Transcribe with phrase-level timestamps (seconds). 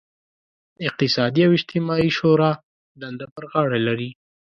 [0.87, 2.51] اقتصادي او اجتماعي شورا
[3.01, 4.09] دنده پر غاړه لري.